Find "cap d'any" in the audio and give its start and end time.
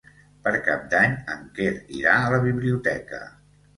0.67-1.13